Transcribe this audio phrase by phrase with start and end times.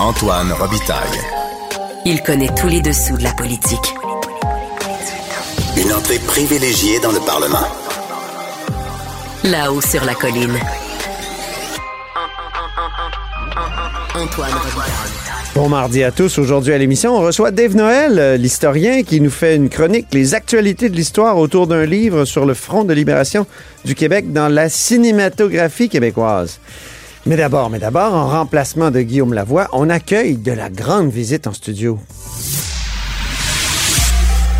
[0.00, 1.20] Antoine Robitaille.
[2.04, 3.94] Il connaît tous les dessous de la politique.
[5.76, 7.66] Une entrée privilégiée dans le Parlement.
[9.44, 10.58] Là-haut sur la colline.
[14.16, 15.14] Antoine Robitaille.
[15.54, 16.38] Bon mardi à tous.
[16.38, 20.34] Aujourd'hui à l'émission, on reçoit Dave Noël, euh, l'historien, qui nous fait une chronique, les
[20.34, 23.46] actualités de l'histoire autour d'un livre sur le front de libération
[23.84, 26.58] du Québec dans la cinématographie québécoise.
[27.26, 31.46] Mais d'abord, mais d'abord, en remplacement de Guillaume Lavoie, on accueille de la grande visite
[31.46, 31.98] en studio.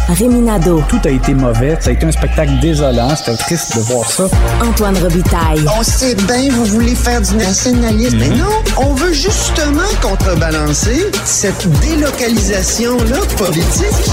[0.08, 1.76] Réminado, Tout a été mauvais.
[1.80, 3.14] Ça a été un spectacle désolant.
[3.16, 4.28] C'était triste de voir ça.
[4.62, 5.64] Antoine Robitaille.
[5.78, 8.18] On sait bien, vous voulez faire du nationalisme.
[8.18, 14.10] Mais non, on veut justement contrebalancer cette délocalisation-là politique.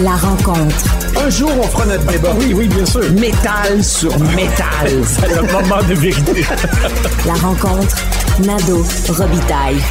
[0.00, 0.84] La rencontre.
[1.22, 2.34] Un jour, on fera notre débat.
[2.38, 3.02] Oui, oui, bien sûr.
[3.12, 4.88] Métal sur métal.
[5.04, 6.44] C'est le moment de vérité.
[7.26, 7.96] La rencontre.
[8.40, 9.82] Nado Robitaille.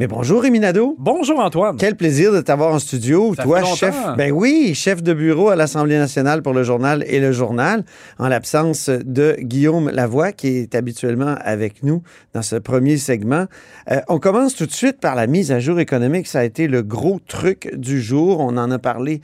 [0.00, 0.96] Mais bonjour, Rémi Nadeau.
[0.98, 1.76] Bonjour, Antoine.
[1.76, 3.32] Quel plaisir de t'avoir en studio.
[3.36, 3.96] Ça Toi, fait chef.
[4.16, 7.84] Ben oui, chef de bureau à l'Assemblée nationale pour le journal et le journal,
[8.18, 13.46] en l'absence de Guillaume Lavoie, qui est habituellement avec nous dans ce premier segment.
[13.88, 16.26] Euh, on commence tout de suite par la mise à jour économique.
[16.26, 18.40] Ça a été le gros truc du jour.
[18.40, 19.20] On en a parlé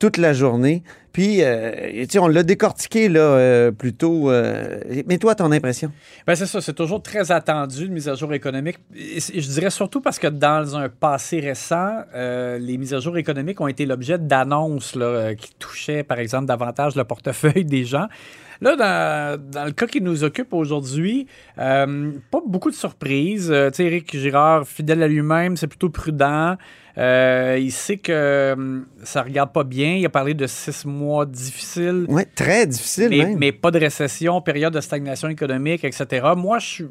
[0.00, 0.82] toute la journée.
[1.18, 4.30] Puis, euh, tu on l'a décortiqué là euh, plutôt.
[4.30, 5.90] euh, mais toi, ton impression?
[6.28, 8.76] Ben c'est ça, c'est toujours très attendu, une mise à jour économique.
[8.94, 13.66] Je dirais surtout parce que dans un passé récent, les mises à jour économiques ont
[13.66, 18.06] été l'objet d'annonces là, qui touchaient, par exemple, davantage le portefeuille des gens.
[18.60, 21.26] Là, dans, dans le cas qui nous occupe aujourd'hui,
[21.58, 23.50] euh, pas beaucoup de surprises.
[23.50, 26.56] Euh, tu sais, Éric Girard, fidèle à lui-même, c'est plutôt prudent.
[26.96, 29.94] Euh, il sait que hum, ça regarde pas bien.
[29.94, 32.06] Il a parlé de six mois difficiles.
[32.08, 33.38] Oui, très difficile Mais, même.
[33.38, 36.26] mais pas de récession, période de stagnation économique, etc.
[36.36, 36.86] Moi, je suis,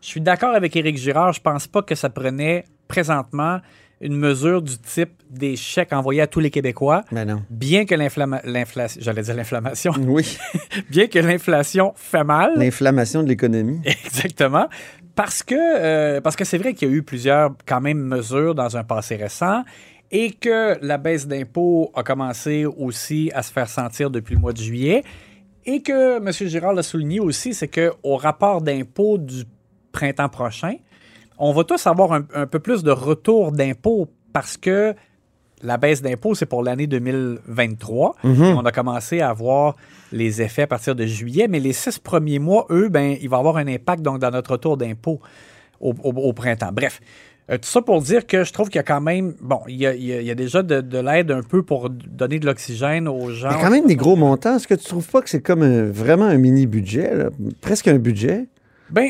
[0.00, 1.34] je suis d'accord avec Éric Girard.
[1.34, 3.60] Je pense pas que ça prenait présentement
[4.02, 7.04] une mesure du type des chèques envoyés à tous les Québécois.
[7.12, 7.42] Ben non.
[7.48, 10.36] Bien que l'inflation, j'allais dire l'inflammation, Oui,
[10.90, 13.80] bien que l'inflation fait mal, l'inflammation de l'économie.
[13.84, 14.68] Exactement.
[15.14, 18.54] Parce que euh, parce que c'est vrai qu'il y a eu plusieurs quand même mesures
[18.54, 19.62] dans un passé récent
[20.10, 24.52] et que la baisse d'impôts a commencé aussi à se faire sentir depuis le mois
[24.52, 25.04] de juillet
[25.64, 26.48] et que M.
[26.48, 29.44] Girard l'a souligné aussi, c'est qu'au rapport d'impôts du
[29.92, 30.74] printemps prochain,
[31.44, 34.94] on va tous avoir un, un peu plus de retour d'impôts parce que
[35.62, 38.16] la baisse d'impôts, c'est pour l'année 2023.
[38.24, 39.76] On a commencé à voir
[40.10, 43.38] les effets à partir de juillet, mais les six premiers mois, eux, ben, il va
[43.38, 45.20] avoir un impact donc, dans notre retour d'impôts
[45.80, 46.70] au, au- au printemps.
[46.72, 47.00] Bref,
[47.50, 49.76] euh, tout ça pour dire que je trouve qu'il y a quand même, bon, il
[49.76, 53.30] y a, il y déjà de, de l'aide un peu pour donner de l'oxygène aux
[53.30, 53.50] gens.
[53.50, 54.56] Il y a quand même des gros montants.
[54.56, 57.30] Est-ce que tu trouves pas que c'est comme un- vraiment un mini-budget, là?
[57.60, 58.46] presque un budget?
[58.90, 59.08] Ben,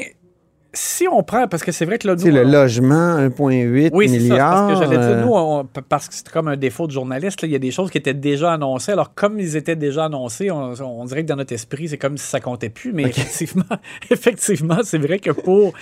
[0.74, 4.08] si on prend, parce que c'est vrai que là, nous, le on- logement, 1,8 Oui,
[4.08, 4.22] c'est ça.
[4.22, 4.68] milliard.
[4.68, 7.48] Parce que j'allais dire, nous, on- parce que c'est comme un défaut de journaliste, là,
[7.48, 8.92] il y a des choses qui étaient déjà annoncées.
[8.92, 12.16] Alors, comme ils étaient déjà annoncés, on, on dirait que dans notre esprit, c'est comme
[12.16, 12.92] si ça comptait plus.
[12.92, 13.64] Mais effectivement,
[14.10, 15.72] effectivement, c'est vrai que pour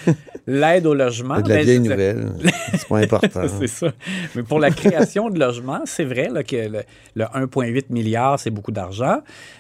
[0.47, 1.37] l'aide au logement.
[1.37, 2.33] c'est de la ben, vieille nouvelle.
[2.72, 3.43] c'est pas important.
[3.61, 3.89] c'est ça.
[4.34, 6.81] Mais pour la création de logements, c'est vrai là, que le,
[7.15, 9.19] le 1,8 milliard, c'est beaucoup d'argent.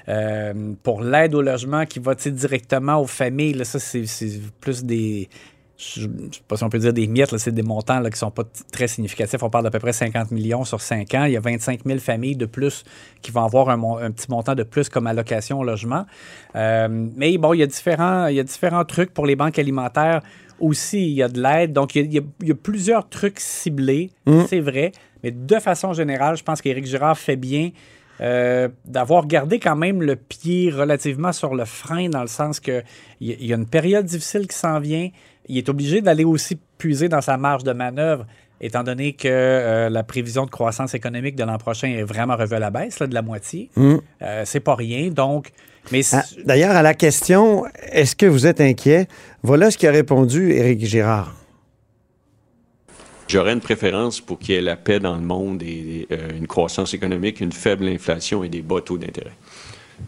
[0.08, 0.52] Euh,
[0.82, 4.04] pour l'aide au logement qui va directement aux familles, là, ça, c'est
[4.60, 5.19] plus des.
[5.76, 8.14] Je ne sais pas si on peut dire des miettes, c'est des montants là, qui
[8.14, 9.42] ne sont pas très significatifs.
[9.42, 11.24] On parle d'à peu près 50 millions sur 5 ans.
[11.24, 12.84] Il y a 25 000 familles de plus
[13.22, 16.04] qui vont avoir un, petit montant de plus comme allocation au logement.
[16.54, 19.58] Euh, mais bon, il y, a différents, il y a différents trucs pour les banques
[19.58, 20.20] alimentaires
[20.58, 20.98] aussi.
[20.98, 21.72] Il y a de l'aide.
[21.72, 24.10] Donc, il y a, il y plusieurs trucs ciblés,
[24.48, 24.92] c'est vrai.
[25.22, 27.70] Mais de façon générale, je pense qu'Éric Girard fait bien
[28.20, 32.82] euh, d'avoir gardé quand même le pied relativement sur le frein, dans le sens que
[33.20, 35.08] il y, y a une période difficile qui s'en vient.
[35.48, 38.26] Il est obligé d'aller aussi puiser dans sa marge de manœuvre,
[38.60, 42.54] étant donné que euh, la prévision de croissance économique de l'an prochain est vraiment revue
[42.56, 43.70] à la baisse, là, de la moitié.
[43.76, 45.08] Euh, c'est pas rien.
[45.10, 45.50] Donc,
[45.90, 49.08] mais Ah, D'ailleurs, à la question, est-ce que vous êtes inquiet?
[49.42, 51.34] Voilà ce qu'a répondu Éric Girard.
[53.30, 56.48] J'aurais une préférence pour qu'il y ait la paix dans le monde et euh, une
[56.48, 59.36] croissance économique, une faible inflation et des bas taux d'intérêt.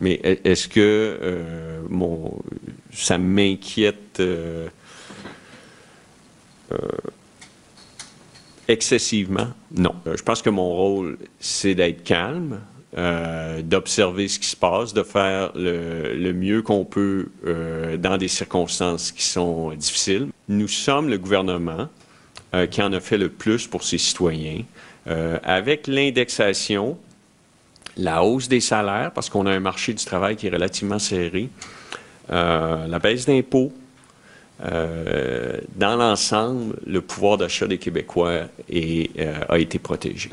[0.01, 0.81] Mais e- est-ce que
[1.23, 1.83] euh,
[2.93, 4.67] ça m'inquiète euh,
[8.67, 9.51] excessivement?
[9.73, 9.95] Non.
[10.05, 12.59] Je pense que mon rôle, c'est d'être calme,
[13.63, 17.29] d'observer ce qui se passe, de faire le, mieux qu'on peut
[17.99, 20.27] dans des circonstances qui sont difficiles.
[20.49, 21.89] Nous sommes le gouvernement
[22.55, 24.63] euh, qui en a fait le plus pour ses citoyens.
[25.07, 26.99] Euh, avec l'indexation,
[27.97, 31.49] la hausse des salaires, parce qu'on a un marché du travail qui est relativement serré,
[32.31, 33.73] euh, la baisse d'impôts,
[34.61, 38.43] dans l'ensemble, le pouvoir d'achat des Québécois
[39.49, 40.31] a été protégé.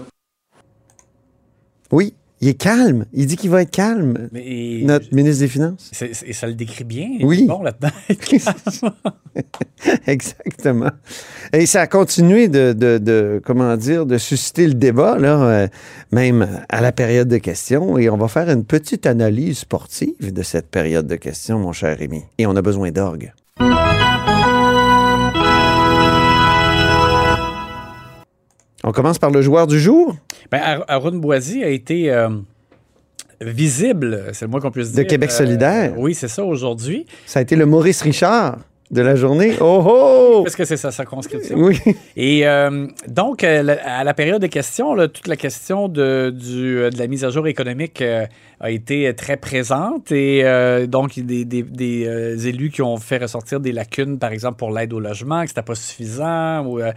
[1.89, 3.05] Oui, il est calme.
[3.13, 5.91] Il dit qu'il va être calme, Mais- notre ministre des Finances.
[6.25, 7.07] Et ça le décrit bien.
[7.21, 7.39] Oui.
[7.39, 7.89] Il est bon là-dedans.
[10.07, 10.89] Exactement.
[11.53, 15.67] Et ça a continué de, de- de- comment dire, de susciter le débat, là, euh,
[16.11, 17.97] même à la période de questions.
[17.97, 21.97] Et on va faire une petite analyse sportive de cette période de questions, mon cher
[21.97, 22.23] Rémi.
[22.37, 23.33] Et on a besoin d'orgue.
[28.83, 30.15] On commence par le joueur du jour
[30.51, 32.29] Ben, Ar- Arun Boisy a été euh,
[33.41, 35.07] visible, c'est le moins qu'on puisse De dire.
[35.07, 35.93] Québec solidaire.
[35.97, 37.05] oui, c'est ça aujourd'hui.
[37.25, 38.57] Ça a été le Maurice Richard
[38.91, 39.53] de la journée.
[39.61, 40.41] Oh oh!
[40.43, 41.55] Parce que c'est sa circonscription.
[41.57, 41.79] Oui.
[42.17, 46.79] Et euh, donc, euh, à la période de questions, là, toute la question de, du,
[46.79, 48.25] euh, de la mise à jour économique euh,
[48.59, 50.11] a été très présente.
[50.11, 53.59] Et euh, donc, il y a des, des- des, euh, élus qui ont fait ressortir
[53.59, 56.65] des lacunes, par exemple, pour l'aide au logement, que c'était pas suffisant.
[56.65, 56.91] Ou euh,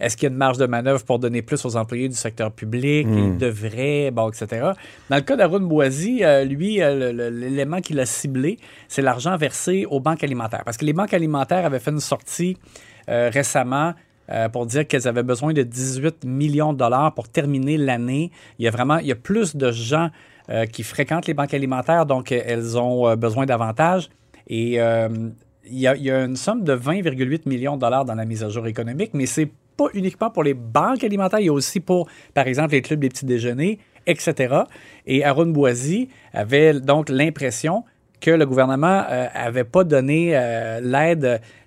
[0.00, 2.50] est-ce qu'il y a une marge de manœuvre pour donner plus aux employés du secteur
[2.50, 3.06] public?
[3.10, 4.70] Il devrait, bon, etc.
[5.10, 8.58] Dans le cas d'Arun Boisy, euh, lui, euh, l'élément qu'il a ciblé,
[8.88, 10.62] c'est l'argent versé aux banques alimentaires.
[10.64, 12.56] Parce que les banques alimentaires avaient fait une sortie
[13.08, 13.94] euh, récemment
[14.52, 18.30] pour dire qu'elles avaient besoin de 18 millions de dollars pour terminer l'année.
[18.60, 20.10] Il y a vraiment, il y a plus de gens
[20.70, 24.08] qui fréquentent les banques alimentaires, donc elles ont besoin davantage.
[24.46, 28.14] Et il y, a, il y a une somme de 20,8 millions de dollars dans
[28.14, 29.50] la mise à jour économique, mais c'est
[29.80, 33.00] pas uniquement pour les banques alimentaires, il y a aussi pour, par exemple, les clubs
[33.00, 34.32] des petits déjeuners, etc.
[35.06, 37.84] Et Arun Boisy avait donc l'impression
[38.20, 39.02] que le gouvernement
[39.34, 41.24] n'avait pas donné euh, l'aide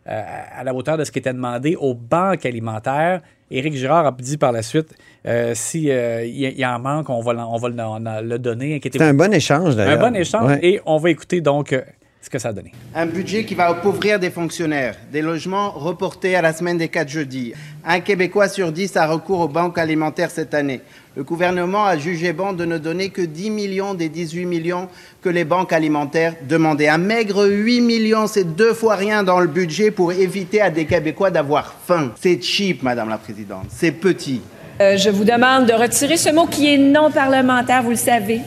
[0.07, 0.21] euh,
[0.59, 3.21] à la hauteur de ce qui était demandé aux banques alimentaires.
[3.49, 4.89] Éric Girard a dit par la suite,
[5.27, 8.37] euh, si euh, il y, en manque, on va, l'en- on va le, on le
[8.39, 8.79] donner.
[8.83, 9.99] C'était un bon échange, Un d'ailleurs.
[10.09, 10.51] bon échange.
[10.51, 10.59] Ouais.
[10.61, 11.81] Et on va écouter donc euh,
[12.23, 12.71] ce que ça a donné.
[12.95, 17.09] Un budget qui va appauvrir des fonctionnaires, des logements reportés à la semaine des 4
[17.09, 17.53] jeudis.
[17.85, 20.79] Un Québécois sur 10 a recours aux banques alimentaires cette année.
[21.17, 24.87] Le gouvernement a jugé bon de ne donner que 10 millions des 18 millions
[25.21, 26.87] que les banques alimentaires demandaient.
[26.87, 30.85] Un maigre 8 millions, c'est deux fois rien dans le budget pour éviter à des
[30.85, 32.13] Québécois d'avoir faim.
[32.19, 33.65] C'est cheap, Madame la Présidente.
[33.67, 34.41] C'est petit.
[34.79, 38.39] Euh, je vous demande de retirer ce mot qui est non parlementaire, vous le savez.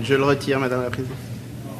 [0.00, 1.33] Je le retire, Madame la Présidente.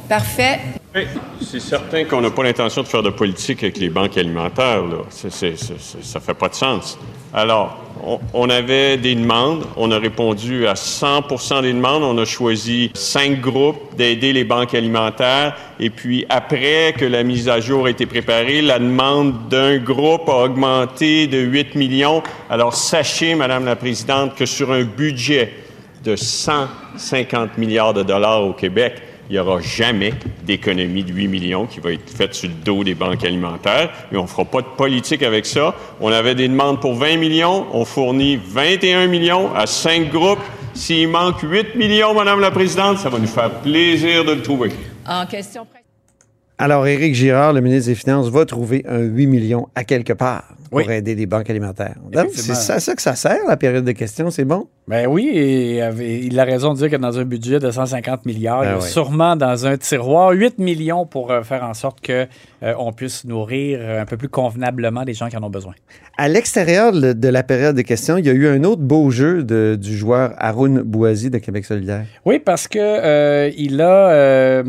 [0.07, 0.59] Parfait.
[0.93, 1.01] Oui,
[1.41, 4.83] c'est certain qu'on n'a pas l'intention de faire de politique avec les banques alimentaires.
[4.83, 4.97] Là.
[5.09, 6.97] C'est- c'est- c'est- c'est- ça fait pas de sens.
[7.33, 9.65] Alors, on, on avait des demandes.
[9.75, 12.03] On a répondu à 100% des demandes.
[12.03, 15.55] On a choisi cinq groupes d'aider les banques alimentaires.
[15.79, 20.29] Et puis, après que la mise à jour a été préparée, la demande d'un groupe
[20.29, 22.21] a augmenté de 8 millions.
[22.49, 25.51] Alors, sachez, Madame la Présidente, que sur un budget
[26.05, 30.13] de 150 milliards de dollars au Québec, il n'y aura jamais
[30.45, 33.91] d'économie de 8 millions qui va être faite sur le dos des banques alimentaires.
[34.11, 35.73] Et on ne fera pas de politique avec ça.
[35.99, 37.65] On avait des demandes pour 20 millions.
[37.73, 40.43] On fournit 21 millions à cinq groupes.
[40.73, 44.71] S'il manque 8 millions, Madame la Présidente, ça va nous faire plaisir de le trouver.
[45.07, 45.65] En question
[46.57, 50.43] Alors, Éric Girard, le ministre des Finances, va trouver un 8 millions à quelque part
[50.83, 51.95] pour aider les banques alimentaires.
[52.03, 52.79] Donc, C'est Effectivement.
[52.79, 54.67] ça, que ça sert, la période de questions, c'est bon?
[54.87, 55.79] Ben oui, et
[56.25, 58.75] il a raison de dire que dans un budget de 150 milliards, il y Ben
[58.77, 58.87] a oui.
[58.89, 62.27] sûrement dans un tiroir 8 millions pour euh, faire en sorte que
[62.63, 65.73] euh, on puisse nourrir euh, un peu plus convenablement les gens qui en ont besoin.
[66.17, 69.43] À l'extérieur de la période de questions, il y a eu un autre beau jeu
[69.43, 72.05] de- du joueur Haroun Boisy de Québec solidaire.
[72.25, 74.09] Oui, parce que euh, il a.
[74.11, 74.63] euh,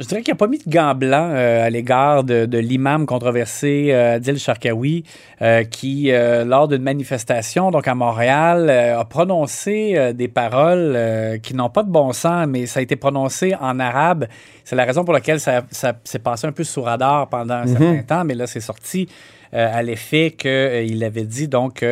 [0.00, 3.04] je dirais qu'il n'a pas mis de gants blancs euh, à l'égard de, de l'imam
[3.04, 5.04] controversé euh, Adil Sharkawi,
[5.42, 10.98] euh, qui, euh, lors d'une manifestation donc à Montréal, a prononcé des paroles
[11.42, 14.26] qui n'ont pas de bon sens, mais ça a été prononcé en arabe.
[14.64, 17.66] C'est la raison pour laquelle ça, ça s'est passé un peu sous radar pendant un
[17.66, 19.08] certain temps, mais là, c'est sorti
[19.52, 21.84] à l'effet qu'il avait dit donc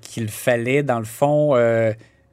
[0.00, 1.54] qu'il fallait, dans le fond.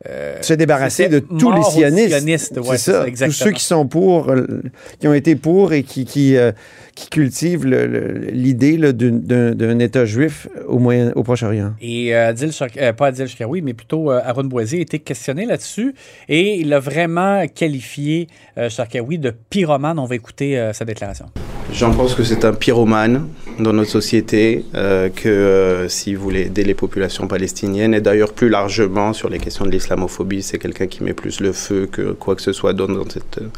[0.05, 2.17] Euh, Se débarrasser de tous les sionistes.
[2.17, 3.25] sionistes, ouais, c'est ça.
[3.25, 4.61] Tous ceux qui sont pour, euh,
[4.99, 6.51] qui ont été pour et qui, qui, euh,
[6.95, 11.73] qui cultivent l'idée d'un d'un État juif au, moyen, au Proche-Orient.
[11.81, 15.95] Et Adil euh, pas Adil Shkawi, mais plutôt Aaron Boisier a été questionné là-dessus
[16.29, 18.27] et il a vraiment qualifié
[18.69, 19.99] Sharkawi de pyromane.
[19.99, 21.25] On va écouter sa déclaration.
[21.73, 23.27] J'en pense que c'est un pyromane
[23.59, 28.33] dans notre société, euh, que euh, si vous voulez aider les populations palestiniennes, et d'ailleurs
[28.33, 32.13] plus largement sur les questions de l'islamophobie, c'est quelqu'un qui met plus le feu que
[32.13, 33.49] quoi que ce soit d'autre dans cette euh,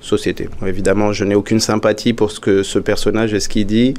[0.00, 0.48] société.
[0.66, 3.94] Évidemment, je n'ai aucune sympathie pour ce que ce personnage et ce qu'il dit.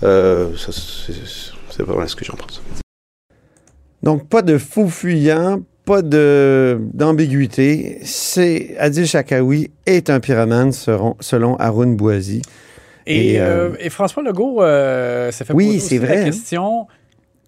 [0.00, 2.62] C'est vraiment ce que j'en pense.
[4.02, 7.98] Donc, pas de fou fuyant, pas d'ambiguïté.
[8.02, 12.42] C'est Adil Shakawi est un pyromane selon, selon Haroun Boisy.
[13.06, 16.86] Et, Et, euh, euh, et François Legault, euh, ça fait Oui, c'est vrai, la question.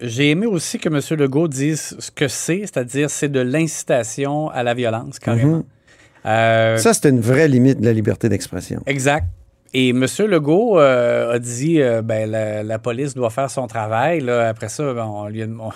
[0.01, 1.01] J'ai aimé aussi que M.
[1.19, 5.65] Legault dise ce que c'est, c'est-à-dire c'est de l'incitation à la violence, carrément.
[6.27, 8.83] Euh, Ça, c'est une vraie limite de la liberté d'expression.
[8.87, 9.25] Exact.
[9.73, 10.05] Et M.
[10.29, 14.21] Legault a dit ben, la, la police doit faire son travail.
[14.21, 14.49] Là.
[14.49, 15.71] Après ça, ben, on, lui a, on-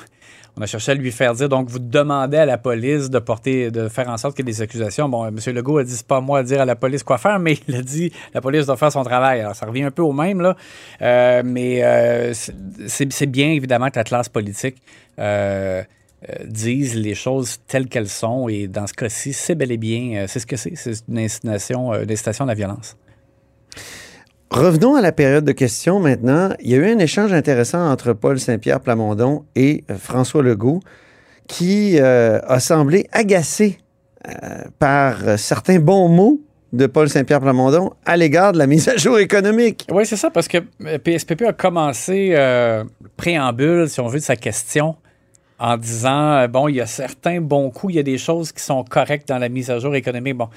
[0.61, 3.71] on a cherché à lui faire dire donc vous demandez à la police de porter,
[3.71, 5.09] de faire en sorte qu'il y ait des accusations.
[5.09, 5.37] Bon, M.
[5.55, 7.75] Legault a dit c'est pas moi à dire à la police quoi faire, mais il
[7.77, 9.41] a dit la police doit faire son travail.
[9.41, 10.57] Alors ça revient un peu au même là,
[11.01, 14.77] Euh, mais euh, c'est- bien évidemment que la classe politique.
[15.19, 15.83] euh,
[16.45, 20.39] disent les choses telles qu'elles sont et dans ce cas-ci, c'est bel et bien, c'est
[20.41, 22.97] ce que c'est, c'est une une incitation à la violence.
[24.51, 26.49] Revenons à la période de questions maintenant.
[26.59, 30.81] Il y a eu un échange intéressant entre Paul Saint-Pierre Plamondon et euh, François Legault
[31.47, 33.79] qui euh, a semblé agacé
[34.27, 36.41] euh, par certains bons mots
[36.73, 39.87] de Paul Saint-Pierre Plamondon à l'égard de la mise à jour économique.
[39.89, 42.85] Oui, c'est ça, parce que PSPP a commencé le
[43.17, 44.97] préambule, si on veut, de sa question
[45.61, 48.63] en disant bon, il y a certains bons coups, il y a des choses qui
[48.63, 50.37] sont correctes dans la mise à jour économique.
[50.37, 50.49] Bon,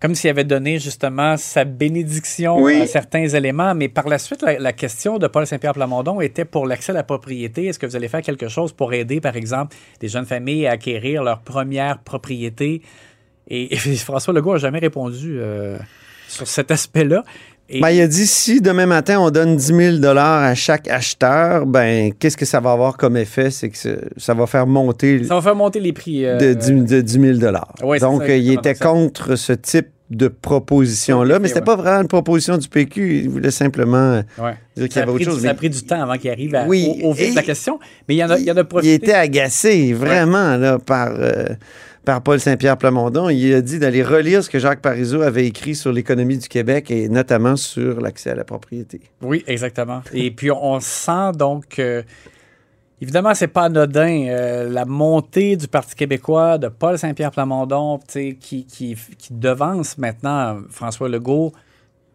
[0.00, 2.80] comme s'il avait donné justement sa bénédiction Oui.
[2.80, 6.46] à certains éléments, mais par la suite, la, la question de Paul Saint-Pierre Plamondon était
[6.46, 7.66] pour l'accès à la propriété.
[7.66, 10.72] Est-ce que vous allez faire quelque chose pour aider, par exemple, des jeunes familles à
[10.72, 12.80] acquérir leur première propriété?
[13.48, 15.76] Et, et François Legault n'a jamais répondu euh,
[16.28, 17.22] sur cet aspect-là.
[17.72, 21.66] Et- Ben, il a dit si demain matin on donne 10 000 à chaque acheteur,
[21.66, 23.50] ben qu'est-ce que ça va avoir comme effet?
[23.52, 26.26] C'est que ça- ça va faire monter Ça va faire monter les prix.
[26.26, 27.52] euh, de 10, de 10 000
[27.84, 31.64] Ouais, Donc, ça, euh, il était contre ce type de proposition-là, mais c'était ouais.
[31.66, 33.20] pas vraiment une proposition du PQ.
[33.22, 34.54] Il voulait simplement euh, Ouais.
[34.76, 35.36] dire qu'il y avait autre chose.
[35.36, 37.28] du- mais ça a pris du temps avant qu'il arrive à- Oui, au, au vif
[37.28, 37.78] et- de la question.
[38.08, 41.10] Mais il y en a, il y en a il était agacé, vraiment, là, par,
[41.16, 41.44] euh,
[42.04, 43.28] par Paul Saint-Pierre Plamondon.
[43.28, 46.90] Il a dit d'aller relire ce que Jacques Parizeau avait écrit sur l'économie du Québec
[46.90, 49.00] et notamment sur l'accès à la propriété.
[49.22, 50.02] Oui, exactement.
[50.12, 52.02] Et puis, on, sent donc que,
[53.00, 54.26] évidemment, c'est pas anodin.
[54.28, 60.58] euh, la montée du Parti québécois, de Paul Saint-Pierre Plamondon, qui, qui, qui devance maintenant
[60.70, 61.52] François Legault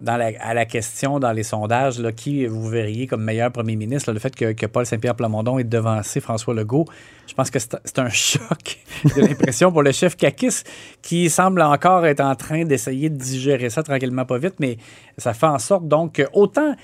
[0.07, 4.35] à la question dans les sondages, qui vous verriez comme meilleur premier ministre, le fait
[4.35, 6.85] que, Paul Saint-Pierre Plamondon ait devancé François Legault,
[7.27, 8.79] je pense que c'est c'est un choc
[9.15, 10.61] de l'impression pour le chef Kakis
[11.01, 14.77] qui semble encore être en train d'essayer de digérer ça tranquillement pas vite, mais
[15.17, 16.75] ça fait en sorte donc que autant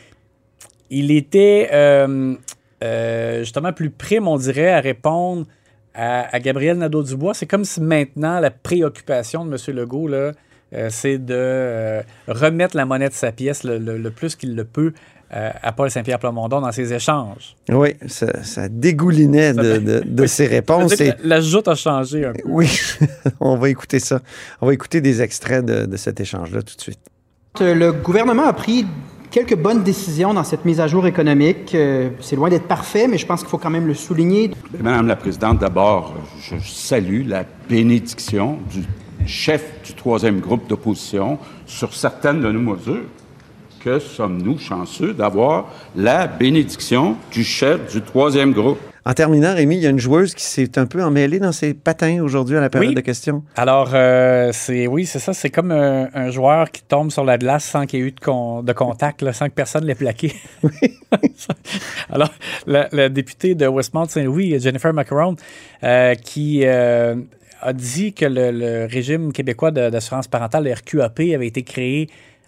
[0.89, 2.35] il était euh,
[2.83, 5.45] euh, justement plus prime, on dirait, à répondre
[5.93, 7.33] à, à Gabriel Nadeau-Dubois.
[7.33, 9.75] C'est comme si maintenant la préoccupation de M.
[9.75, 10.33] Legault, là,
[10.73, 14.55] euh, c'est de euh, remettre la monnaie de sa pièce le, le- le plus qu'il
[14.55, 14.93] le peut
[15.33, 17.55] euh, à Paul Saint-Pierre Plamondon dans ses échanges.
[17.69, 20.99] Oui, ça, ça dégoulinait de, de- de ses réponses.
[20.99, 22.41] Et- La, la joute a changé un peu.
[22.45, 22.69] Oui,
[23.39, 24.19] on va écouter ça.
[24.59, 26.99] On va écouter des extraits de, de cet échange-là tout de suite.
[27.59, 28.85] Le gouvernement a pris
[29.29, 31.73] quelques bonnes décisions dans cette mise à jour économique.
[31.75, 34.51] Euh, C'est loin d'être parfait, mais je pense qu'il faut quand même le souligner.
[34.81, 38.83] Madame la Présidente, d'abord, je salue la bénédiction du
[39.25, 43.03] chef du troisième groupe d'opposition sur certaines de nos mesures.
[43.83, 48.77] Que sommes-nous chanceux d'avoir la bénédiction du chef du troisième groupe?
[49.03, 51.73] En terminant, Rémi, il y a une joueuse qui s'est un peu emmêlée dans ses
[51.73, 52.95] patins aujourd'hui à la période Oui.
[52.95, 53.43] de questions.
[53.55, 55.33] Alors, euh, c'est oui, c'est ça.
[55.33, 58.11] C'est comme un, un joueur qui tombe sur la glace sans qu'il y ait eu
[58.11, 60.35] de, con- de contact, là, sans que personne l'ait plaqué.
[62.11, 62.29] Alors,
[62.67, 65.35] la, la députée de Westmount-Saint-Louis, Jennifer Macaron,
[65.83, 67.15] euh, qui euh,
[67.61, 72.07] a dit que le, le régime québécois d'assurance parentale, le RQAP, avait été créé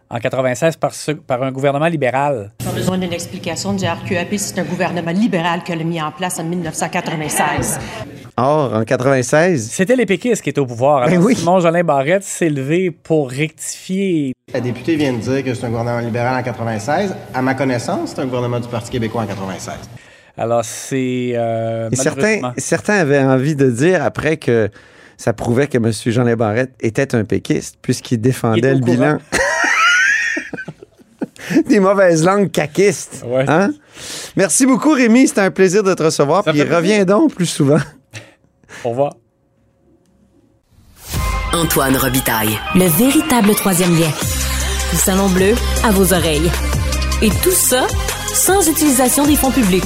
[0.10, 2.51] en 96 par, ce- par un gouvernement libéral.
[2.65, 4.36] J'ai besoin d'une explication du RQAP.
[4.38, 7.79] C'est un gouvernement libéral qui l'a mis en place en 1996.
[8.38, 11.03] Or, en 96, C'était les péquistes qui étaient au pouvoir.
[11.03, 11.36] Alors, Ben oui.
[11.36, 15.70] Simon Jolin Barrette s'est levé pour rectifier La députée vient de dire que c'est un
[15.70, 17.15] gouvernement libéral en 96.
[17.34, 19.74] À ma connaissance, c'est un gouvernement du Parti québécois en 96.
[20.38, 21.34] Alors, c'est.
[21.36, 24.70] euh, certains, certains avaient envie de dire après que
[25.17, 25.91] ça prouvait que M.
[25.91, 29.17] Jean Barrette était un péquiste puisqu'il Il défendait le bilan.
[31.67, 33.24] Des mauvaises langues caquistes.
[33.25, 33.46] Ouais.
[33.48, 33.72] Hein?
[34.36, 35.27] Merci beaucoup, Rémi.
[35.27, 36.43] C'était un plaisir de te recevoir.
[36.43, 36.77] Ça Puis plaisir.
[36.77, 37.79] reviens donc plus souvent.
[38.84, 39.13] Au revoir.
[41.53, 42.58] Antoine Robitaille.
[42.75, 44.10] Le véritable troisième lien.
[44.91, 45.53] Le salon bleu
[45.84, 46.50] à vos oreilles.
[47.22, 47.86] Et tout ça
[48.34, 49.84] sans utilisation des fonds publics.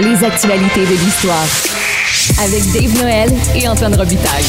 [0.00, 1.46] Les actualités de l'histoire.
[2.42, 4.42] Avec Dave Noël et Antoine Robitaille.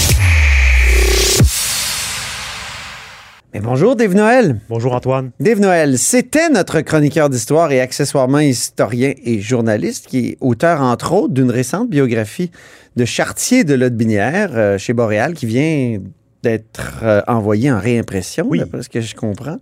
[3.54, 4.60] Mais bonjour, Dave Noël.
[4.70, 5.30] Bonjour Antoine.
[5.40, 11.14] Dave Noël, c'était notre chroniqueur d'histoire et accessoirement historien et journaliste qui est auteur, entre
[11.14, 12.50] autres, d'une récente biographie
[12.96, 16.00] de Chartier de Lotbinière euh, chez Boréal qui vient
[16.42, 19.58] d'être euh, envoyé en réimpression, d'après ce que je comprends.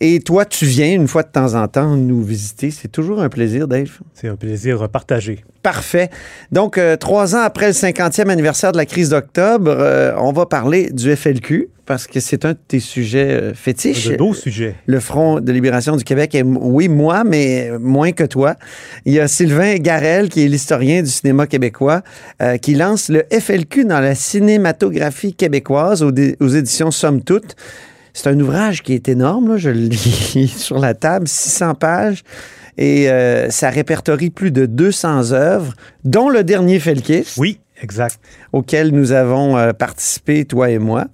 [0.00, 2.70] Et toi, tu viens une fois de temps en temps nous visiter.
[2.70, 3.98] C'est toujours un plaisir, Dave.
[4.14, 5.44] C'est un plaisir partagé.
[5.62, 6.10] Parfait.
[6.52, 10.46] Donc, euh, trois ans après le 50e anniversaire de la crise d'octobre, euh, on va
[10.46, 14.10] parler du FLQ parce que c'est un de tes sujets euh, fétiches.
[14.10, 14.76] Un beau sujet.
[14.86, 16.36] Le Front de libération du Québec.
[16.36, 18.54] Et oui, moi, mais moins que toi.
[19.04, 22.02] Il y a Sylvain Garel, qui est l'historien du cinéma québécois,
[22.42, 27.56] euh, qui lance le FLQ dans la cinématographie québécoise aux, éditions Somme Toute.
[28.12, 29.56] C'est un ouvrage qui est énorme, là.
[29.56, 32.22] je le lis sur la table, 600 pages,
[32.80, 37.34] et euh, ça répertorie plus de 200 œuvres, dont le dernier Felkis.
[37.36, 38.18] Oui, exact.
[38.52, 41.04] Auquel nous avons euh, participé, toi et moi.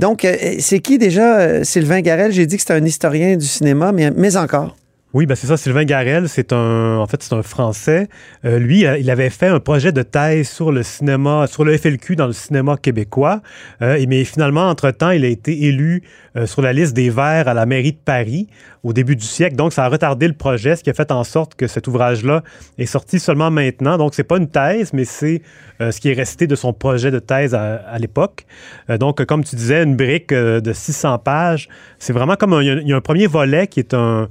[0.00, 2.32] Donc, euh, c'est qui déjà, euh, Sylvain Garel?
[2.32, 4.76] J'ai dit que c'était un historien du cinéma, mais, mais encore.
[5.14, 5.56] Oui, ben c'est ça.
[5.56, 8.08] Sylvain Garel, c'est un, en fait, c'est un Français.
[8.44, 11.78] Euh, lui, euh, il avait fait un projet de thèse sur le cinéma, sur le
[11.78, 13.40] FLQ dans le cinéma québécois.
[13.80, 16.02] Euh, mais finalement, entre-temps, il a été élu
[16.46, 18.48] sur la liste des Verts à la mairie de Paris
[18.82, 19.54] au début du siècle.
[19.54, 22.42] Donc, ça a retardé le projet, ce qui a fait en sorte que cet ouvrage-là
[22.76, 23.98] est sorti seulement maintenant.
[23.98, 25.42] Donc, c'est pas une thèse, mais c'est
[25.78, 28.46] ce qui est resté de son projet de thèse à, à l'époque.
[28.88, 31.68] Donc, comme tu disais, une brique de 600 pages.
[32.00, 34.28] C'est vraiment comme un, il y a- un premier volet qui est un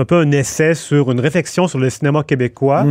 [0.00, 2.86] un peu un essai sur une réflexion sur le cinéma québécois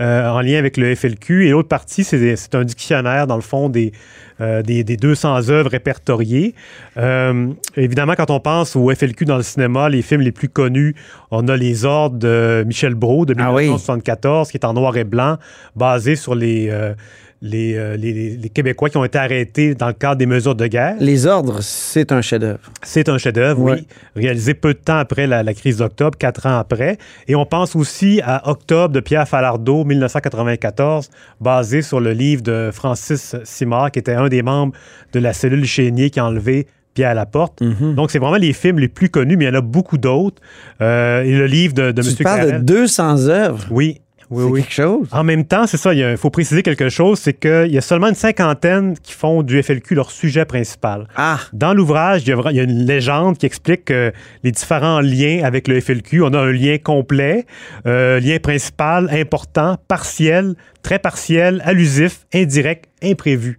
[0.00, 1.46] euh, en lien avec le FLQ.
[1.46, 3.92] Et l'autre partie, c'est c'est un dictionnaire, dans le fond, des,
[4.40, 6.54] euh, des, des 200 œuvres répertoriées.
[6.96, 10.94] Euh, évidemment, quand on pense au FLQ dans le cinéma, les films les plus connus,
[11.30, 15.36] on a Les Ordres de Michel Brault de 1974, qui est en noir et blanc,
[15.74, 16.68] basé sur les...
[16.70, 16.94] euh,
[17.42, 20.54] les, euh, les- les- les Québécois qui ont été arrêtés dans le cadre des mesures
[20.54, 20.96] de guerre.
[21.00, 22.58] Les Ordres, c'est un chef-d'œuvre.
[22.82, 23.86] C'est un chef-d'œuvre, oui.
[24.16, 26.96] Réalisé peu de temps après la, la crise d'octobre, quatre ans après.
[27.28, 32.70] Et on pense aussi à Octobre de Pierre Falardeau, 1994, basé sur le livre de
[32.72, 34.72] Francis Simard, qui était un des membres
[35.12, 37.62] de la cellule Chénier qui a enlevé Pierre Laporte.
[37.62, 40.40] Donc, c'est vraiment les films les plus connus, mais il y en a beaucoup d'autres.
[40.80, 42.16] Euh, et le livre de, de Tu M.
[42.22, 43.64] parles de Carrel- 200 œuvres.
[43.70, 44.00] Oui.
[44.28, 45.06] Oui, quelque chose.
[45.12, 48.08] En même temps, c'est ça, il faut préciser quelque chose, c'est qu'il y a seulement
[48.08, 51.06] une cinquantaine qui font du FLQ leur sujet principal.
[51.14, 51.38] Ah.
[51.52, 54.10] Dans l'ouvrage, il y, a, y une légende qui explique euh,
[54.42, 56.22] les différents liens avec le FLQ.
[56.24, 57.46] On a un lien complet,
[57.86, 63.58] euh, lien principal, important, partiel, très partiel, allusif, indirect, imprévu.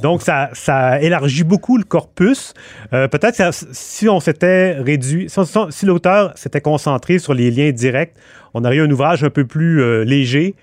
[0.00, 2.54] Donc, ça, ça élargit beaucoup le corpus.
[2.92, 3.34] Euh, Peut-être
[3.72, 5.26] si on s'était réduit,
[5.70, 8.12] si, l'auteur s'était concentré sur les liens directs,
[8.54, 10.54] on aurait eu un ouvrage un peu plus euh, léger,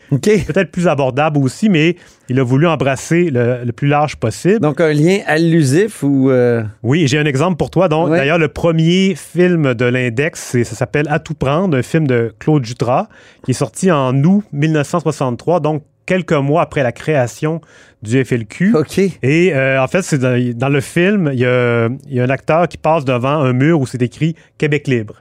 [0.48, 1.98] peut-être plus abordable aussi, mais
[2.30, 4.62] il a voulu embrasser le, le plus large possible.
[4.62, 6.30] Donc, un lien allusif ou...
[6.32, 7.90] euh, Oui, j'ai un exemple pour toi.
[7.90, 8.18] Donc, Ouais.
[8.20, 12.64] D'ailleurs, le premier film de l'Index, ça s'appelle À tout prendre, un film de Claude
[12.64, 13.08] Jutras,
[13.44, 17.62] qui est sorti en août 1963, donc quelques mois après la création
[18.02, 18.76] du FLQ.
[18.76, 19.00] OK.
[19.00, 22.24] Et euh, en fait, c'est dans, dans le film, il y, a, il y a
[22.24, 25.16] un acteur qui passe devant un mur où c'est écrit Québec libre.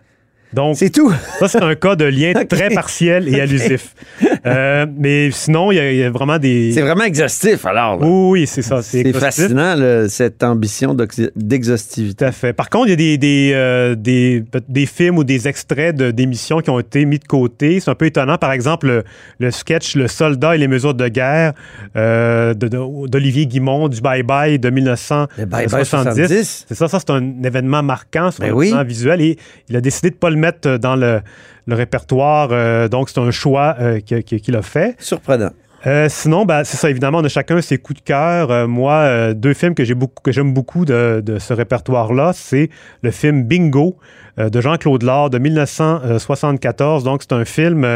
[0.54, 1.12] Donc, c'est tout.
[1.38, 3.94] Ça, c'est un cas de lien très partiel et allusif.
[4.46, 6.72] Euh, mais sinon, il y, a, il y a vraiment des.
[6.72, 7.98] C'est vraiment exhaustif, alors.
[7.98, 8.06] là.
[8.06, 8.82] Oui, oui, c'est ça.
[8.82, 9.74] C'est fascinant,
[10.08, 10.94] cette ambition
[11.34, 12.14] d'exhaustivité.
[12.14, 12.52] Tout à fait.
[12.52, 16.10] Par contre, il y a des, des, euh, des, des films ou des extraits de-
[16.10, 17.80] d'émissions qui ont été mis de côté.
[17.80, 18.36] C'est un peu étonnant.
[18.36, 19.04] Par exemple, le,
[19.38, 21.54] le sketch Le soldat et les mesures de guerre
[21.96, 25.70] euh, d'Olivier Guimond du Bye Bye de 1970.
[25.88, 26.64] 70.
[26.68, 28.70] C'est ça, ça c'est un événement marquant sur Ben le oui.
[28.70, 29.38] plan visuel et
[29.70, 31.20] il a décidé de ne pas le mettre dans le,
[31.66, 32.48] le répertoire.
[32.52, 34.96] euh, donc, c'est un choix euh, qu'il a fait.
[34.98, 35.50] Surprenant.
[35.86, 38.50] Euh, sinon, ben, c'est ça, évidemment, on a chacun ses coups de cœur.
[38.50, 42.32] Euh, moi, euh, deux films que j'ai beaucoup, que j'aime beaucoup de, de ce répertoire-là,
[42.34, 42.70] c'est
[43.02, 43.96] le film Bingo
[44.36, 47.04] de Jean-Claude Lard de 1974.
[47.04, 47.86] Donc, c'est un film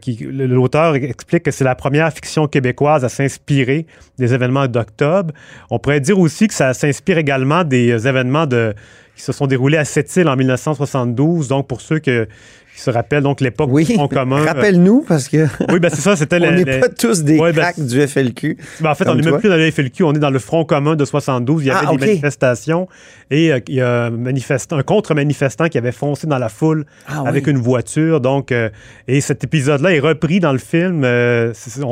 [0.00, 3.86] qui l'auteur explique que c'est la première fiction québécoise à s'inspirer
[4.18, 5.32] des événements d'octobre.
[5.70, 8.74] On pourrait dire aussi que ça s'inspire également des événements de
[9.18, 11.48] qui se sont déroulés à Sept-Îles en 1972.
[11.48, 12.28] Donc, pour ceux que,
[12.74, 14.44] qui se rappellent, donc l'époque du Front commun.
[14.44, 15.48] Rappelle-nous, parce que.
[15.72, 18.00] Oui, ben c'est ça, c'était On n'est le- pas tous des Ouais, ben, cracks du
[18.06, 18.56] FLQ.
[18.80, 20.64] ben, en fait, on n'est même plus dans le FLQ, on est dans le Front
[20.64, 21.64] commun de 72.
[21.64, 22.00] Il y avait Ah, des ok.
[22.00, 22.86] manifestations
[23.32, 26.86] et euh, il y a un, manifestant, un contre-manifestant qui avait foncé dans la foule
[27.08, 27.52] Ah, avec oui.
[27.52, 28.20] une voiture.
[28.20, 28.70] Donc, euh,
[29.08, 31.02] et cet épisode-là est repris dans le film.
[31.04, 31.52] Euh,
[31.82, 31.84] on-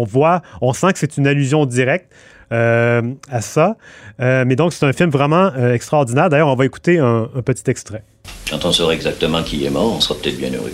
[0.00, 2.10] on voit, on sent que c'est une allusion directe.
[2.52, 3.76] Euh, à ça.
[4.20, 6.28] Euh, mais donc, c'est un film vraiment euh, extraordinaire.
[6.28, 8.02] D'ailleurs, on va écouter un, un petit extrait.
[8.48, 10.72] Quand on saura exactement qui est mort, on sera peut-être bien heureux.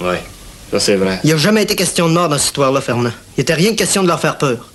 [0.00, 0.22] Ouais,
[0.70, 1.20] ça c'est vrai.
[1.24, 3.10] Il n'y a jamais été question de mort dans cette histoire-là, Fernand.
[3.36, 4.70] Il n'était rien de question de leur faire peur.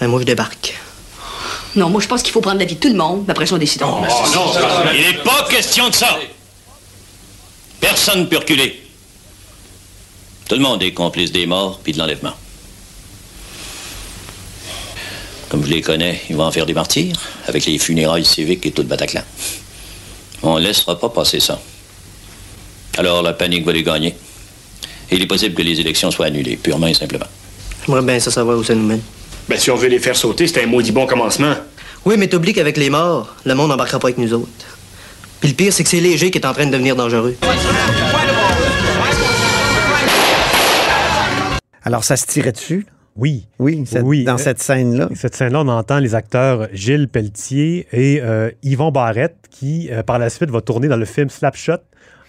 [0.00, 0.78] Ben, moi, je débarque.
[1.76, 3.58] Non, moi, je pense qu'il faut prendre l'avis de tout le monde, mais après on
[3.58, 3.82] décide.
[3.84, 4.00] Oh,
[4.94, 6.18] Il n'est pas question de ça.
[7.80, 8.82] Personne ne peut reculer.
[10.48, 12.32] Tout le monde est complice des morts puis de l'enlèvement.
[15.48, 18.70] Comme je les connais, ils vont en faire des martyrs, avec les funérailles civiques et
[18.70, 19.22] tout le Bataclan.
[20.42, 21.58] On ne laissera pas passer ça.
[22.98, 24.14] Alors la panique va les gagner.
[25.10, 27.26] Et il est possible que les élections soient annulées, purement et simplement.
[27.86, 29.00] J'aimerais bien ça savoir où ça nous mène.
[29.48, 31.54] Ben, si on veut les faire sauter, c'est un maudit bon commencement.
[32.04, 34.48] Oui, mais t'oublies qu'avec les morts, le monde n'embarquera pas avec nous autres.
[35.40, 37.36] Puis le pire, c'est que c'est léger qui est en train de devenir dangereux.
[41.84, 42.86] Alors, ça se tirait dessus?
[43.18, 43.46] Oui.
[43.58, 44.24] Oui, cette- Oui.
[44.24, 45.08] dans Euh, cette scène-là.
[45.14, 50.18] Cette scène-là, on entend les acteurs Gilles Pelletier et euh, Yvon Barrette, qui, euh, par
[50.18, 51.72] la suite, va tourner dans le film Slapshot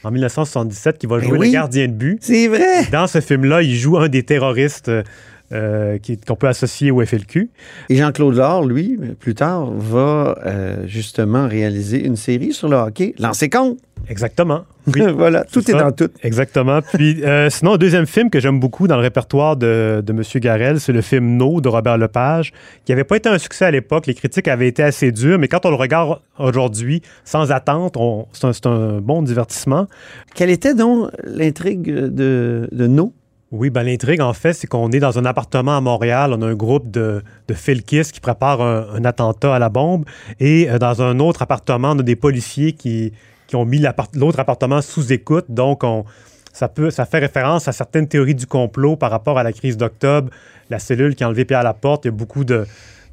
[0.03, 1.47] en 1977, qui va jouer oui.
[1.47, 2.17] le gardien de but.
[2.21, 2.85] C'est vrai!
[2.91, 5.03] Dans ce film-là, il joue un des terroristes euh,
[5.51, 5.97] euh,
[6.27, 7.49] qu'on peut associer au FLQ.
[7.89, 13.13] Et Jean-Claude Laure, lui, plus tard, va euh, justement réaliser une série sur le hockey.
[13.19, 13.77] Lancez compte!
[14.07, 14.65] Exactement.
[14.87, 16.09] voilà, tout est dans tout.
[16.23, 16.81] Exactement.
[16.93, 20.23] Puis, euh, sinon, un deuxième film que j'aime beaucoup dans le répertoire de, de M.
[20.35, 22.51] Garel, c'est le film No de Robert Lepage,
[22.85, 24.07] qui n'avait pas été un succès à l'époque.
[24.07, 27.97] Les critiques avaient été assez dures, mais quand on le regarde aujourd'hui, sans attente,
[28.33, 29.87] c'est un, bon divertissement.
[30.35, 33.13] Quelle était donc l'intrigue de, de No?
[33.51, 36.35] Oui, ben l'intrigue, en fait, c'est qu'on est dans un appartement à Montréal.
[36.37, 40.05] On a un groupe de, de felkistes qui préparent un, un attentat à la bombe.
[40.39, 43.11] Et euh, dans un autre appartement, on a des policiers qui,
[43.49, 43.83] qui ont mis
[44.13, 45.45] l'autre appartement sous écoute.
[45.49, 46.05] Donc, on,
[46.53, 49.75] ça, peut, ça fait référence à certaines théories du complot par rapport à la crise
[49.75, 50.29] d'octobre,
[50.69, 52.05] la cellule qui a enlevé Pierre à la porte.
[52.05, 52.67] Il y a beaucoup de,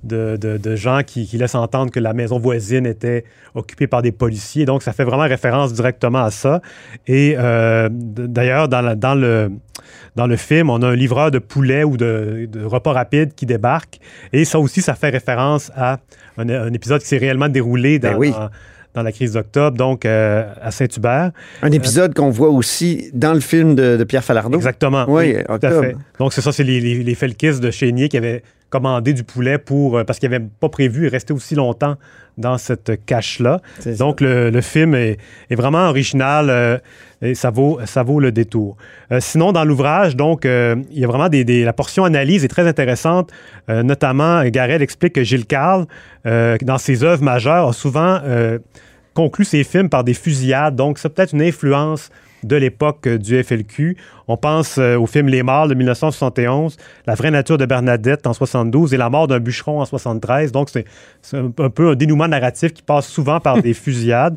[0.04, 4.02] de, de- de gens qui, qui laissent entendre que la maison voisine était occupée par
[4.02, 4.66] des policiers.
[4.66, 6.60] Donc, ça fait vraiment référence directement à ça.
[7.06, 9.50] Et euh, d'ailleurs, dans, la- dans, le,
[10.16, 13.46] dans le film, on a un livreur de poulet ou de, de repas rapide qui
[13.46, 14.00] débarque.
[14.34, 15.98] Et ça aussi, ça fait référence à
[16.36, 18.30] un, un épisode qui s'est réellement déroulé dans, Ben oui.
[18.32, 18.50] dans,
[18.96, 21.30] dans la crise d'octobre, donc euh, à Saint-Hubert.
[21.62, 24.56] Un épisode qu'on voit aussi dans le film de, de Pierre Falardeau.
[24.56, 25.04] Exactement.
[25.06, 25.96] Oui, tout à fait.
[26.18, 29.58] Donc, c'est ça, c'est les, les, les felkistes de Chénier qui avaient commandé du poulet
[29.58, 31.96] pour, euh, parce qu'ils n'avaient pas prévu rester aussi longtemps
[32.36, 33.60] dans cette cache-là.
[33.98, 35.18] Donc, le, le film est,
[35.50, 36.78] est vraiment original euh,
[37.22, 38.76] et ça vaut, ça vaut le détour.
[39.12, 42.44] Euh, sinon, dans l'ouvrage, donc, euh, il y a vraiment des, des- la portion analyse
[42.44, 43.30] est très intéressante.
[43.70, 45.86] Euh, notamment, Garel explique que Gilles Carle,
[46.26, 48.20] euh, dans ses œuvres majeures, a souvent
[49.16, 50.76] euh, conclu ses films par des fusillades.
[50.76, 52.10] Donc, c'est peut-être une influence
[52.42, 53.96] de l'époque euh, du FLQ.
[54.28, 58.32] On pense euh, au film Les Morts de 1971, La vraie nature de Bernadette en
[58.32, 60.50] 72 et La mort d'un bûcheron en 73.
[60.52, 60.84] Donc, c'est
[61.36, 64.36] un, un peu un dénouement narratif qui passe souvent par des fusillades.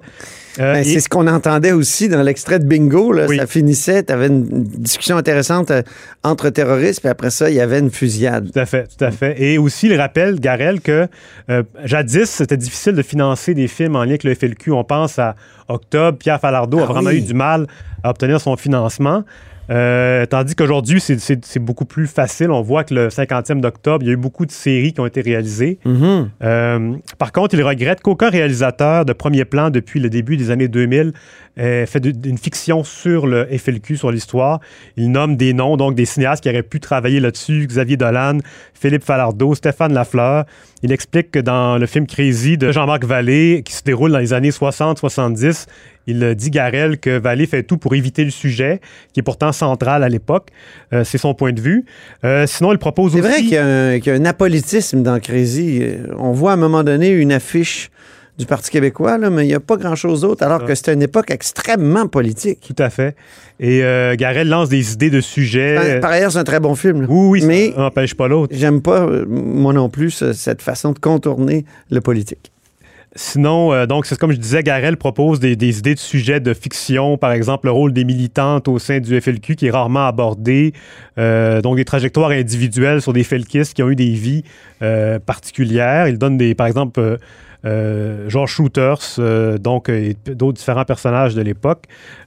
[0.60, 3.12] Euh, Ben, et- c'est ce qu'on entendait aussi dans l'extrait de Bingo.
[3.14, 3.38] Là, Oui.
[3.38, 5.82] Ça finissait, tu avais une discussion intéressante euh,
[6.24, 8.52] entre terroristes, puis après ça, il y avait une fusillade.
[8.52, 9.42] Tout à fait, tout à fait.
[9.42, 11.08] Et aussi, il rappelle, Garel, que
[11.50, 14.72] euh, jadis, c'était difficile de financer des films en lien avec le FLQ.
[14.72, 15.36] On pense à
[15.68, 17.18] Octobre, Pierre Falardeau a Ah vraiment oui.
[17.18, 17.66] eu du mal
[18.04, 19.24] à obtenir son financement.
[19.70, 22.50] Euh, tandis qu'aujourd'hui, c'est- beaucoup plus facile.
[22.52, 25.06] On voit que le 50e d'octobre, il y a eu beaucoup de séries qui ont
[25.06, 25.78] été réalisées.
[25.86, 26.30] Mhm.
[26.44, 30.68] Euh, par contre, il regrette qu'aucun réalisateur de premier plan depuis le début des années
[30.68, 31.14] 2000
[31.58, 34.60] ait fait une fiction sur le FLQ, sur l'histoire.
[34.98, 37.66] Il nomme des noms, donc des cinéastes qui auraient pu travailler là-dessus.
[37.68, 38.38] Xavier Dolan,
[38.74, 40.46] Philippe Falardeau, Stéphane Lafleur.
[40.84, 44.32] Il explique que dans le film Crazy de Jean-Marc Vallée, qui se déroule dans les
[44.34, 45.66] années 60-70,
[46.08, 48.80] il dit Garel que Vallée fait tout pour éviter le sujet,
[49.14, 50.48] qui est pourtant central à l'époque.
[50.94, 51.86] Euh, c'est son point de vue.
[52.24, 53.30] Euh, sinon, il propose C'est aussi...
[53.30, 55.80] vrai qu'il y, a un- qu'il y a un apolitisme dans Crazy.
[55.82, 57.92] Euh, On voit à un moment donné une affiche
[58.40, 61.02] du Parti québécois, là, mais il n'y a pas grand-chose d'autre, alors que c'était une
[61.04, 62.60] époque extrêmement politique.
[62.66, 63.16] Tout à fait.
[63.60, 65.76] Et euh, Garel lance des idées de sujets.
[65.76, 67.02] Par, par ailleurs, c'est un très bon film.
[67.02, 67.08] là.
[67.10, 68.56] Oui, oui, mais ça n'empêche pas l'autre.
[68.58, 72.52] j'aime pas, euh, moi non plus, ce- cette façon de contourner le politique.
[73.16, 76.54] Sinon, euh, donc, c'est comme je disais, Garel propose des, des idées de sujets de
[76.54, 80.74] fiction, par exemple le rôle des militantes au sein du FLQ qui est rarement abordé,
[81.18, 84.44] euh, donc des trajectoires individuelles sur des felkistes qui ont eu des vies
[84.84, 86.08] euh, particulières.
[86.08, 87.18] Il donne des, par exemple,
[87.66, 87.70] euh,
[88.26, 91.84] euh, George Shooters, euh, donc, et p- d'autres différents personnages de l'époque.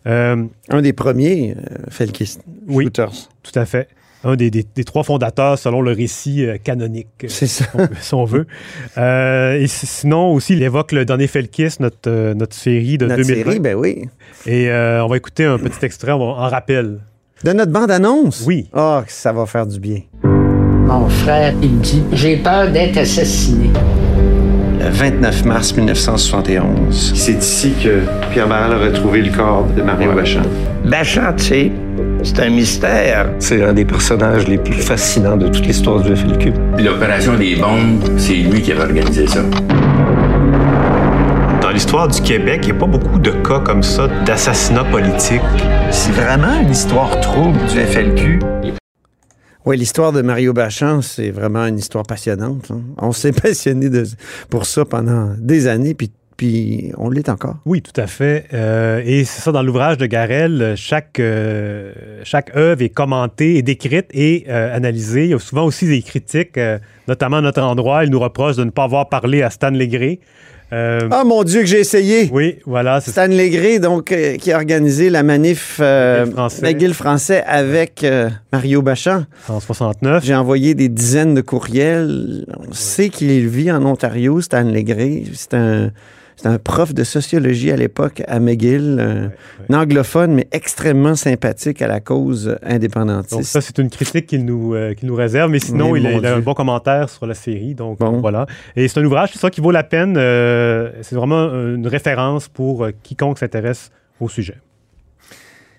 [0.06, 2.84] Euh, Un des premiers euh, felkistes, Oui.
[2.84, 3.12] Shooters.
[3.42, 3.88] Tout à fait.
[4.24, 7.08] Un des, des- des trois fondateurs selon le récit euh, canonique.
[7.28, 7.64] C'est ça.
[7.64, 8.46] si on veut- si on veut.
[8.98, 13.06] Euh, et si- sinon aussi, il évoque le dernier Felkis, notre, euh, notre série de
[13.06, 13.44] Notre 2020.
[13.44, 14.04] série, ben oui.
[14.46, 17.00] Et euh, on va écouter un petit extrait on en rappel.
[17.42, 18.44] De notre bande-annonce?
[18.46, 18.68] Oui.
[18.72, 20.00] Ah, que ça va faire du bien.
[20.22, 23.70] Mon frère, il me dit J'ai peur d'être assassiné.
[24.82, 27.12] Le 29 mars 1971.
[27.14, 28.00] C'est ici que
[28.32, 30.42] Pierre Barral a retrouvé le corps de Mario Bachand.
[30.84, 31.72] Bachand, tu sais,
[32.24, 33.28] c'est un mystère.
[33.38, 36.52] C'est un des personnages les plus fascinants de toute l'histoire du FLQ.
[36.80, 39.42] L'opération des bombes, c'est lui qui avait organisé ça.
[41.60, 45.42] Dans l'histoire du Québec, il n'y a pas beaucoup de cas comme ça d'assassinat politique.
[45.90, 48.40] C'est vraiment une histoire trouble du FLQ.
[49.64, 52.70] Oui, l'histoire de Mario Bachand, c'est vraiment une histoire passionnante.
[52.70, 52.80] hein.
[52.98, 53.88] On s'est passionné
[54.50, 57.58] pour ça pendant des années, puis, puis on l'est encore.
[57.64, 58.46] Oui, tout à fait.
[58.52, 61.92] Euh, et c'est ça, dans l'ouvrage de Garel, chaque, euh,
[62.24, 65.26] chaque œuvre est commentée décrite et euh, analysée.
[65.26, 66.58] Il y a souvent aussi des critiques,
[67.06, 68.04] notamment à notre endroit.
[68.04, 70.18] Il nous reproche de ne pas avoir parlé à Stanley Gray.
[70.72, 72.30] Euh, Ah mon Dieu, que j'ai essayé!
[72.32, 73.00] Oui, voilà.
[73.00, 76.24] c'est Stanley Gray, donc, euh, qui a organisé la manif euh,
[76.62, 77.44] McGill français.
[77.46, 79.24] Avec euh, Mario Bachand.
[79.48, 80.24] En 69.
[80.24, 82.46] J'ai envoyé des dizaines de courriels.
[82.58, 85.30] On sait qu'il vit en Ontario, Stanley Gray.
[85.34, 85.90] C'est un,
[86.42, 89.30] c'est un prof de sociologie à l'époque à McGill, un,
[89.72, 93.32] un anglophone, mais extrêmement sympathique à la cause indépendantiste.
[93.32, 96.10] Donc ça, c'est une critique qu'il nous, euh, nous réserve, mais sinon, Mais il, a,
[96.10, 97.74] mon il a un bon commentaire sur la série.
[97.74, 98.46] Donc voilà.
[98.74, 100.16] Et c'est un ouvrage, c'est ça qui vaut la peine.
[100.16, 104.56] euh, c'est vraiment une référence pour euh, quiconque s'intéresse au sujet.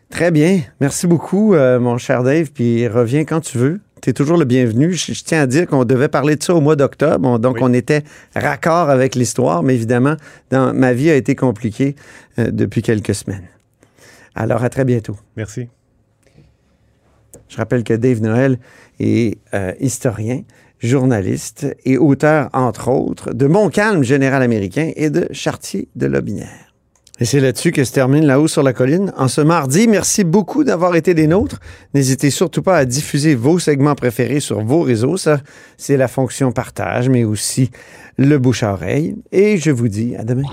[0.09, 0.61] Très bien.
[0.79, 2.51] Merci beaucoup, euh, mon cher Dave.
[2.53, 3.81] Puis reviens quand tu veux.
[4.03, 4.91] Tu es toujours le bienvenu.
[4.91, 7.25] Je, je tiens à dire qu'on devait parler de ça au mois d'octobre.
[7.25, 8.03] On- donc, on était
[8.35, 9.63] raccord avec l'histoire.
[9.63, 10.17] Mais évidemment,
[10.51, 11.95] dans, ma vie a été compliquée
[12.37, 13.47] euh, depuis quelques semaines.
[14.35, 15.15] Alors, à très bientôt.
[15.37, 15.69] Merci.
[17.47, 18.59] Je rappelle que Dave Noël
[18.99, 20.41] est euh, historien,
[20.79, 26.72] journaliste et auteur, entre autres, de Montcalm, général américain, et de Chartier de Lobinière.
[27.19, 29.13] Et c'est là-dessus que se termine La Haut sur la colline.
[29.17, 31.59] En ce mardi, merci beaucoup d'avoir été des nôtres.
[31.93, 35.15] N'hésitez surtout pas à diffuser vos segments préférés sur vos réseaux.
[35.15, 35.39] Ça,
[35.77, 37.69] c'est la fonction partage, mais aussi
[38.17, 39.15] le bouche à oreille.
[39.31, 40.43] Et je vous dis à demain.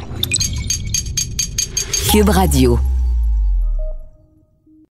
[2.13, 2.79] Cube Radio.